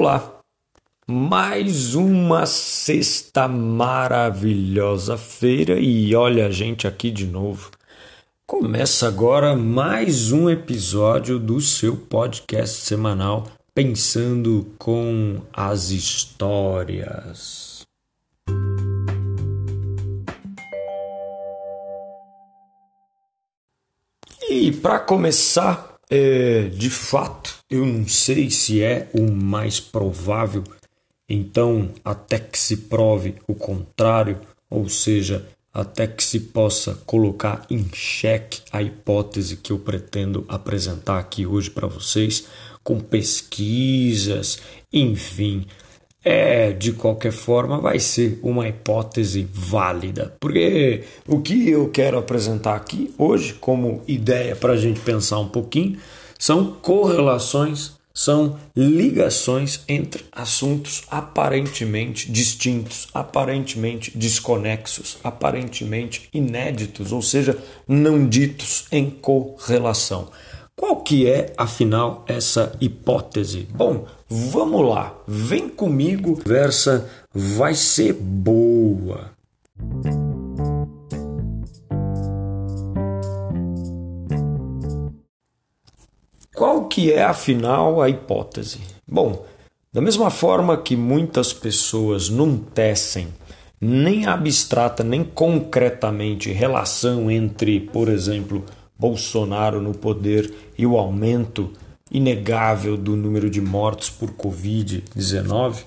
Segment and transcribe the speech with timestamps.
[0.00, 0.40] Olá,
[1.06, 7.70] mais uma sexta maravilhosa feira e olha a gente aqui de novo.
[8.46, 17.82] Começa agora mais um episódio do seu podcast semanal Pensando com as Histórias.
[24.48, 30.64] E para começar, é, de fato, eu não sei se é o mais provável,
[31.28, 37.88] então, até que se prove o contrário, ou seja, até que se possa colocar em
[37.94, 42.46] xeque a hipótese que eu pretendo apresentar aqui hoje para vocês,
[42.82, 44.58] com pesquisas,
[44.92, 45.66] enfim,
[46.24, 50.34] é, de qualquer forma, vai ser uma hipótese válida.
[50.38, 55.48] Porque o que eu quero apresentar aqui hoje, como ideia para a gente pensar um
[55.48, 55.98] pouquinho,
[56.38, 68.28] são correlações, são ligações entre assuntos aparentemente distintos, aparentemente desconexos, aparentemente inéditos, ou seja, não
[68.28, 70.28] ditos em correlação.
[70.76, 73.68] Qual que é, afinal, essa hipótese?
[73.70, 79.32] Bom, vamos lá, vem comigo, conversa vai ser boa.
[86.54, 88.80] Qual que é, afinal, a hipótese?
[89.08, 89.44] Bom,
[89.92, 93.28] da mesma forma que muitas pessoas não tecem
[93.80, 98.64] nem abstrata nem concretamente relação entre, por exemplo,
[98.98, 101.72] Bolsonaro no poder e o aumento
[102.10, 105.84] inegável do número de mortos por Covid-19,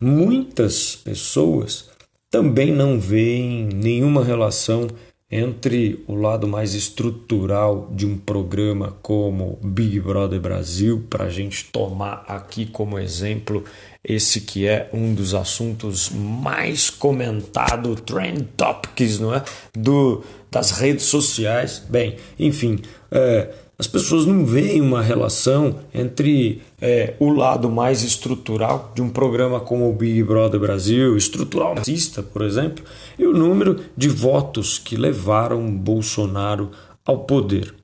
[0.00, 1.88] muitas pessoas
[2.30, 4.88] também não veem nenhuma relação
[5.30, 11.64] entre o lado mais estrutural de um programa como Big Brother Brasil, para a gente
[11.64, 13.64] tomar aqui como exemplo
[14.04, 19.42] esse que é um dos assuntos mais comentados, trend topics, não é?
[19.76, 21.82] Do, das redes sociais.
[21.90, 22.78] Bem, enfim,
[23.10, 29.10] é, as pessoas não veem uma relação entre é, o lado mais estrutural de um
[29.10, 32.84] programa como o Big Brother Brasil, estrutural racista, por exemplo,
[33.18, 36.70] e o número de votos que levaram Bolsonaro
[37.04, 37.74] ao poder.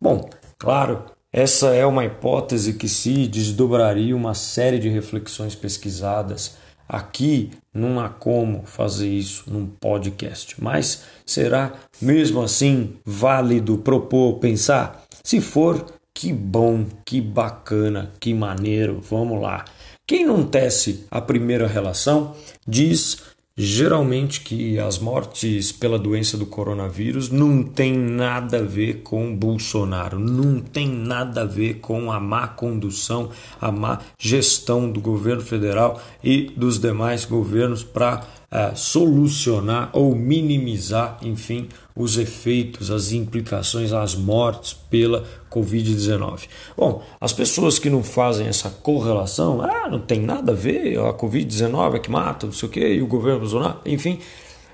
[0.00, 0.28] Bom,
[0.58, 6.56] claro, essa é uma hipótese que se desdobraria uma série de reflexões pesquisadas
[6.92, 15.01] Aqui não há como fazer isso num podcast, mas será mesmo assim válido propor, pensar?
[15.22, 15.84] Se for,
[16.14, 19.64] que bom, que bacana, que maneiro, vamos lá.
[20.06, 22.34] Quem não tece a primeira relação
[22.66, 29.36] diz geralmente que as mortes pela doença do coronavírus não tem nada a ver com
[29.36, 35.42] Bolsonaro, não tem nada a ver com a má condução, a má gestão do governo
[35.42, 43.94] federal e dos demais governos para é, solucionar ou minimizar, enfim, os efeitos, as implicações,
[43.94, 46.48] as mortes pela Covid-19.
[46.76, 51.14] Bom, as pessoas que não fazem essa correlação, ah, não tem nada a ver, a
[51.14, 54.18] Covid-19 é que mata, não sei o quê, e o governo Bolsonaro, enfim,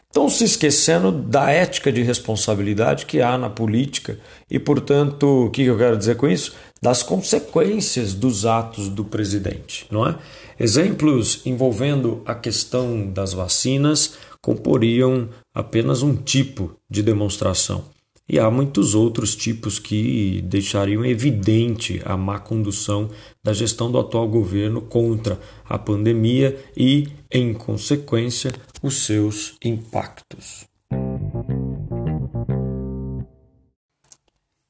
[0.08, 4.18] estão se esquecendo da ética de responsabilidade que há na política
[4.50, 6.56] e, portanto, o que eu quero dizer com isso?
[6.80, 10.16] Das consequências dos atos do presidente, não é?
[10.58, 17.84] Exemplos envolvendo a questão das vacinas comporiam apenas um tipo de demonstração.
[18.30, 23.08] E há muitos outros tipos que deixariam evidente a má condução
[23.42, 28.52] da gestão do atual governo contra a pandemia e, em consequência,
[28.82, 30.67] os seus impactos.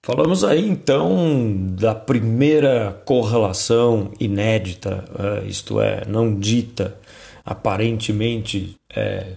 [0.09, 6.99] Falamos aí então da primeira correlação inédita, é, isto é, não dita,
[7.45, 9.35] aparentemente é,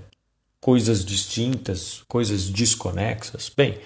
[0.62, 3.52] coisas distintas, coisas desconexas.
[3.54, 3.80] Bem,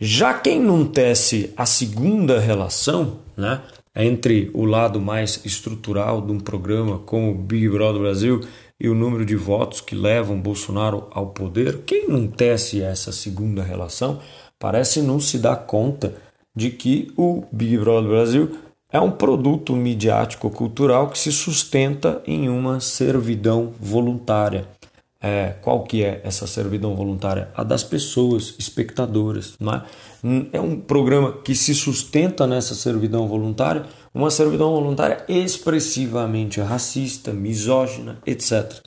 [0.00, 3.60] já quem não tece a segunda relação, né,
[3.94, 8.40] entre o lado mais estrutural de um programa como o Big Brother Brasil
[8.80, 13.62] e o número de votos que levam Bolsonaro ao poder, quem não tece essa segunda
[13.62, 14.22] relação
[14.58, 16.14] parece não se dar conta
[16.54, 18.58] de que o Big Brother Brasil
[18.90, 24.66] é um produto midiático cultural que se sustenta em uma servidão voluntária.
[25.20, 27.48] É, qual que é essa servidão voluntária?
[27.54, 29.54] A das pessoas, espectadoras.
[29.60, 29.82] Não é?
[30.52, 33.84] é um programa que se sustenta nessa servidão voluntária,
[34.14, 38.80] uma servidão voluntária expressivamente racista, misógina, etc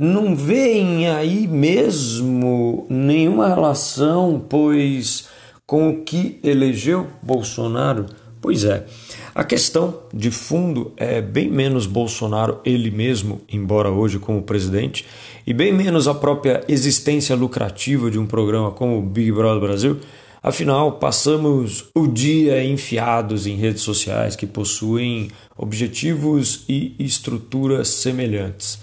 [0.00, 5.28] não veem aí mesmo nenhuma relação, pois
[5.66, 8.06] com o que elegeu Bolsonaro,
[8.40, 8.86] Pois é.
[9.34, 15.04] A questão de fundo é bem menos Bolsonaro ele mesmo, embora hoje como presidente,
[15.46, 19.98] e bem menos a própria existência lucrativa de um programa como o Big Brother Brasil.
[20.42, 28.78] Afinal, passamos o dia enfiados em redes sociais que possuem objetivos e estruturas semelhantes.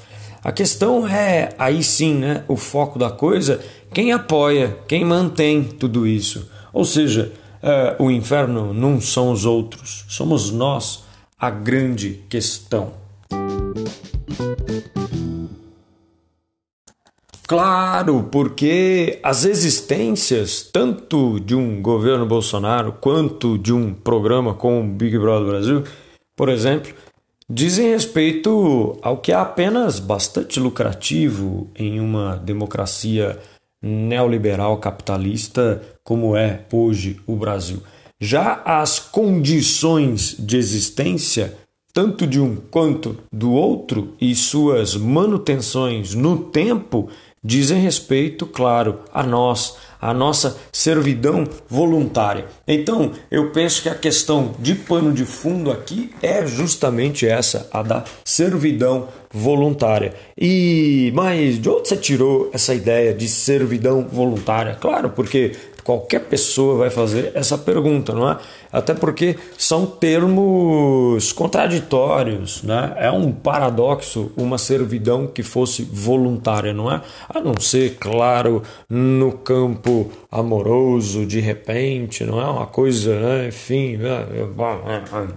[0.47, 3.59] A questão é, aí sim, né, o foco da coisa,
[3.93, 6.49] quem apoia, quem mantém tudo isso.
[6.71, 11.03] Ou seja, é, o inferno não são os outros, somos nós
[11.37, 12.93] a grande questão.
[17.45, 24.95] Claro, porque as existências, tanto de um governo Bolsonaro quanto de um programa como o
[24.95, 25.83] Big Brother Brasil,
[26.37, 26.93] por exemplo,
[27.49, 33.39] dizem respeito ao que é apenas bastante lucrativo em uma democracia
[33.81, 37.81] neoliberal capitalista como é hoje o Brasil.
[38.19, 41.55] Já as condições de existência,
[41.93, 47.09] tanto de um quanto do outro, e suas manutenções no tempo,
[47.43, 52.45] dizem respeito, claro, a nós, a nossa servidão voluntária.
[52.67, 57.81] Então, eu penso que a questão de pano de fundo aqui é justamente essa, a
[57.81, 60.13] da servidão voluntária.
[60.37, 64.75] E mas de onde você tirou essa ideia de servidão voluntária?
[64.75, 65.53] Claro, porque
[65.87, 68.37] qualquer pessoa vai fazer essa pergunta, não é?
[68.69, 72.93] Até porque são termos contraditórios, né?
[72.97, 77.01] É um paradoxo uma servidão que fosse voluntária, não é?
[77.29, 83.47] A não ser, claro, no campo amoroso, de repente, não é uma coisa, né?
[83.47, 83.95] enfim.
[83.95, 84.25] Né?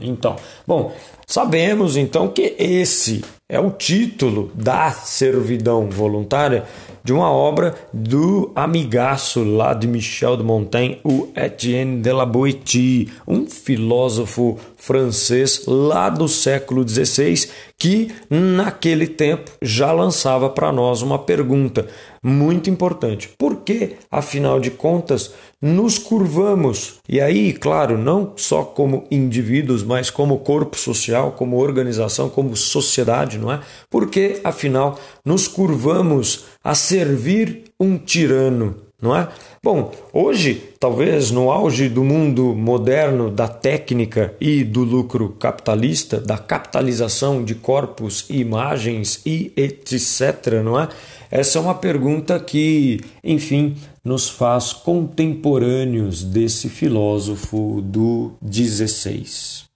[0.01, 0.35] Então,
[0.67, 0.93] bom,
[1.29, 6.65] sabemos então que esse é o título da servidão voluntária
[7.03, 13.11] de uma obra do amigaço lá de Michel de Montaigne, o Etienne de la Boétie,
[13.27, 17.49] um filósofo francês lá do século XVI,
[17.79, 21.87] que naquele tempo já lançava para nós uma pergunta
[22.23, 26.99] muito importante: por que, afinal de contas, nos curvamos?
[27.09, 33.39] E aí, claro, não só como indivíduos, mas como corpo social, como organização, como sociedade,
[33.39, 33.61] não é?
[33.89, 38.90] Por que, afinal, nos curvamos a servir um tirano?
[39.01, 39.29] Não é?
[39.63, 46.37] Bom, hoje, talvez no auge do mundo moderno da técnica e do lucro capitalista, da
[46.37, 50.89] capitalização de corpos imagens e etc, não é?
[51.31, 59.70] Essa é uma pergunta que, enfim, nos faz contemporâneos desse filósofo do 16.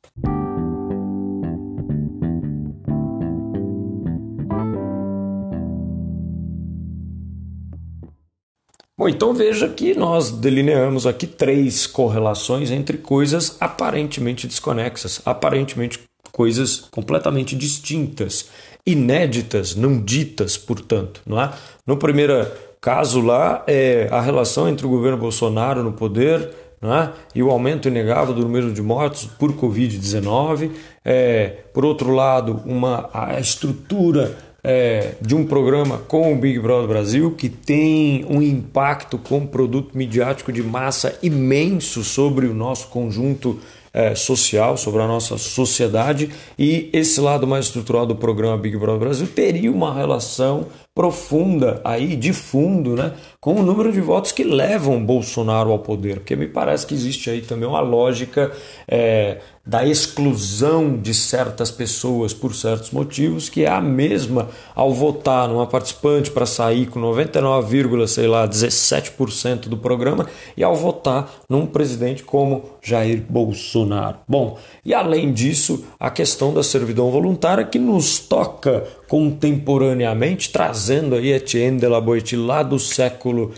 [8.97, 15.99] Bom, então veja que nós delineamos aqui três correlações entre coisas aparentemente desconexas, aparentemente
[16.31, 18.51] coisas completamente distintas,
[18.87, 21.53] inéditas, não ditas, portanto, não é?
[21.85, 22.47] No primeiro
[22.81, 27.11] caso lá é a relação entre o governo Bolsonaro no poder é?
[27.35, 30.71] e o aumento inegável do número de mortos por Covid-19.
[31.05, 36.89] É, por outro lado, uma, a estrutura é, de um programa com o Big Brother
[36.89, 43.61] Brasil, que tem um impacto com produto midiático de massa imenso sobre o nosso conjunto
[43.93, 48.99] é, social, sobre a nossa sociedade, e esse lado mais estrutural do programa Big Brother
[48.99, 54.45] Brasil teria uma relação profunda aí de fundo, né, com o número de votos que
[54.45, 58.53] levam Bolsonaro ao poder, porque me parece que existe aí também uma lógica
[58.87, 65.49] é, da exclusão de certas pessoas por certos motivos, que é a mesma ao votar
[65.49, 71.67] numa participante para sair com 99, sei lá, 17% do programa e ao votar num
[71.67, 74.19] presidente como Jair Bolsonaro.
[74.29, 81.33] Bom, e além disso, a questão da servidão voluntária que nos toca contemporaneamente, trazendo aí
[81.33, 83.53] Etienne de la Boétie lá do século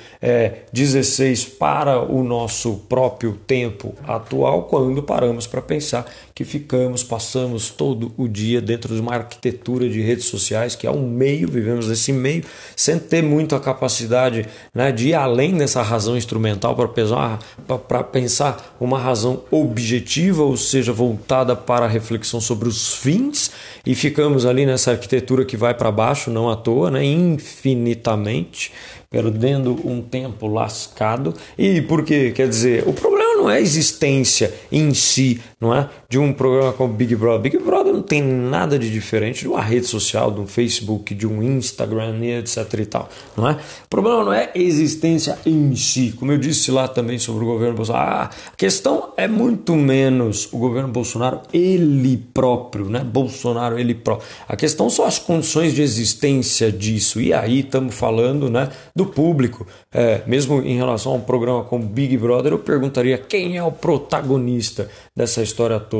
[0.75, 7.71] XVI é, para o nosso próprio tempo atual, quando paramos para pensar que ficamos, passamos
[7.71, 11.89] todo o dia dentro de uma arquitetura de redes sociais, que é um meio, vivemos
[11.89, 12.45] nesse meio,
[12.77, 17.39] sem ter muito a capacidade né, de ir além dessa razão instrumental para pensar,
[17.89, 23.51] para pensar uma razão objetiva, ou seja, voltada para a reflexão sobre os fins,
[23.87, 28.73] e ficamos ali nessa arquitetura que vai para baixo, não à toa, né, infinitamente
[29.11, 31.35] perdendo um tempo lascado.
[31.57, 32.33] E por quê?
[32.35, 35.89] Quer dizer, o problema não é a existência em si, não é?
[36.09, 37.41] De um programa como Big Brother.
[37.41, 41.27] Big Brother não tem nada de diferente de uma rede social, de um Facebook, de
[41.27, 43.53] um Instagram, etc e tal, não é?
[43.53, 47.47] O problema não é a existência em si, como eu disse lá também sobre o
[47.47, 48.07] governo Bolsonaro.
[48.07, 53.01] Ah, a questão é muito menos o governo Bolsonaro ele próprio, né?
[53.01, 54.29] Bolsonaro ele próprio.
[54.49, 57.21] A questão são as condições de existência disso.
[57.21, 59.67] E aí estamos falando, né, do público.
[59.93, 63.73] É, mesmo em relação a um programa como Big Brother, eu perguntaria quem é o
[63.73, 65.96] protagonista dessa história toda.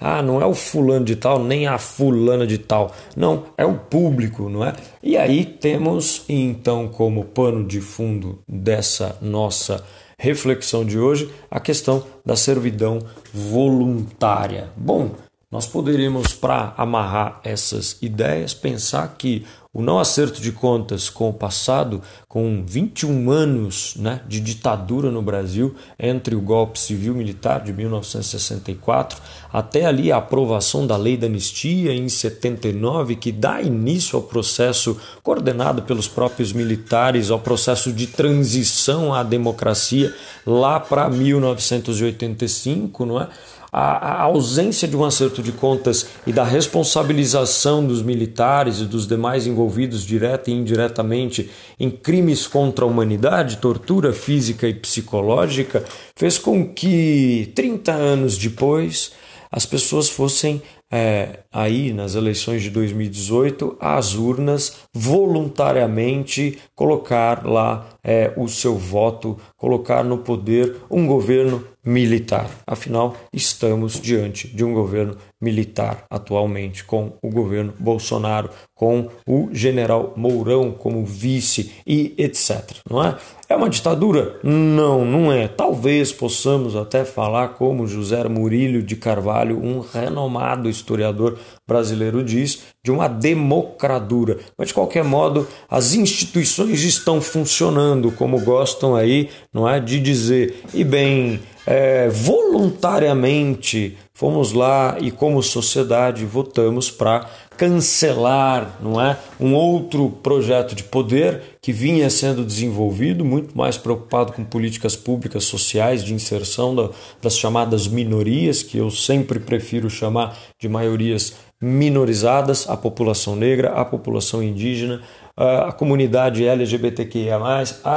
[0.00, 2.92] Ah, não é o fulano de tal, nem a fulana de tal.
[3.16, 4.72] Não, é o público, não é?
[5.02, 9.84] E aí temos então como pano de fundo dessa nossa
[10.18, 12.98] reflexão de hoje a questão da servidão
[13.32, 14.68] voluntária.
[14.76, 15.12] Bom,
[15.50, 21.32] nós poderíamos, para amarrar essas ideias, pensar que o não acerto de contas com o
[21.32, 29.20] passado, com 21 anos né, de ditadura no Brasil, entre o golpe civil-militar de 1964
[29.52, 34.96] até ali a aprovação da lei da anistia em 79, que dá início ao processo
[35.22, 40.14] coordenado pelos próprios militares, ao processo de transição à democracia
[40.46, 43.28] lá para 1985, não é?
[43.72, 49.06] A, a, ausência de um acerto de contas e da responsabilização dos militares e dos
[49.06, 55.84] demais envolvidos direta e indiretamente em crimes contra a humanidade, tortura física e psicológica,
[56.16, 59.12] fez com que 30 anos depois
[59.52, 60.62] as pessoas fossem
[60.92, 69.38] é, aí nas eleições de 2018 às urnas voluntariamente colocar lá é, o seu voto,
[69.56, 72.50] colocar no poder um governo militar.
[72.66, 80.12] Afinal, estamos diante de um governo militar atualmente, com o governo Bolsonaro, com o general
[80.16, 82.76] Mourão como vice e etc.
[82.88, 83.16] Não é?
[83.48, 84.38] É uma ditadura?
[84.44, 85.48] Não, não é.
[85.48, 92.90] Talvez possamos até falar como José Murílio de Carvalho, um renomado historiador brasileiro diz, de
[92.90, 94.38] uma democradura.
[94.56, 100.62] Mas de qualquer modo, as instituições estão funcionando, como gostam aí, não é, de dizer.
[100.72, 109.54] E bem, é, voluntariamente fomos lá e como sociedade votamos para cancelar, não é, um
[109.54, 116.04] outro projeto de poder que vinha sendo desenvolvido, muito mais preocupado com políticas públicas sociais
[116.04, 116.90] de inserção da,
[117.22, 123.86] das chamadas minorias, que eu sempre prefiro chamar de maiorias minorizadas, a população negra, a
[123.86, 125.00] população indígena,
[125.40, 127.38] a comunidade LGBTQIA+,
[127.82, 127.92] a,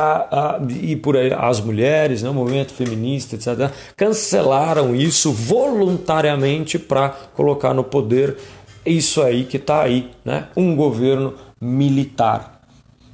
[0.56, 7.10] a, e por aí as mulheres, né, o movimento feminista, etc., cancelaram isso voluntariamente para
[7.10, 8.38] colocar no poder
[8.86, 12.62] isso aí que está aí, né, um governo militar.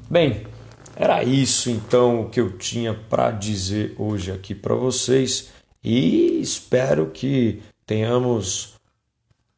[0.08, 0.44] Bem,
[0.96, 5.50] era isso então que eu tinha para dizer hoje aqui para vocês
[5.84, 8.76] e espero que tenhamos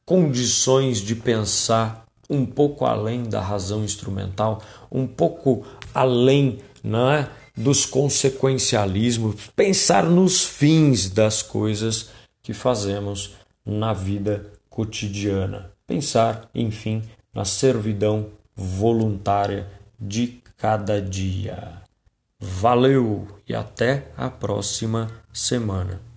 [0.05, 2.00] condições de pensar
[2.31, 10.43] um pouco além da razão instrumental, um pouco além não é, dos consequencialismos, pensar nos
[10.43, 12.09] fins das coisas
[12.41, 13.35] que fazemos
[13.65, 15.69] na vida cotidiana.
[15.85, 19.67] Pensar, enfim, na servidão voluntária
[19.99, 21.81] de cada dia.
[22.39, 26.10] Valeu e até a próxima semana.